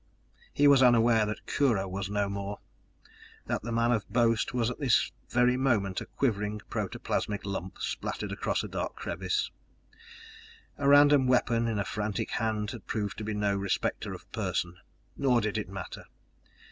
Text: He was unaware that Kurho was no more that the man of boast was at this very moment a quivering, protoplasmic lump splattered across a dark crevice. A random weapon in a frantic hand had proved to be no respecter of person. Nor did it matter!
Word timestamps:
He 0.51 0.67
was 0.67 0.81
unaware 0.81 1.27
that 1.27 1.45
Kurho 1.45 1.87
was 1.87 2.09
no 2.09 2.27
more 2.27 2.59
that 3.45 3.61
the 3.61 3.71
man 3.71 3.91
of 3.91 4.09
boast 4.09 4.51
was 4.51 4.71
at 4.71 4.79
this 4.79 5.11
very 5.29 5.57
moment 5.57 6.01
a 6.01 6.07
quivering, 6.07 6.59
protoplasmic 6.71 7.45
lump 7.45 7.77
splattered 7.79 8.31
across 8.31 8.63
a 8.63 8.67
dark 8.67 8.95
crevice. 8.95 9.51
A 10.79 10.87
random 10.87 11.27
weapon 11.27 11.67
in 11.67 11.77
a 11.77 11.85
frantic 11.85 12.31
hand 12.31 12.71
had 12.71 12.87
proved 12.87 13.15
to 13.19 13.23
be 13.23 13.35
no 13.35 13.55
respecter 13.55 14.11
of 14.11 14.25
person. 14.31 14.77
Nor 15.17 15.39
did 15.39 15.55
it 15.59 15.69
matter! 15.69 16.05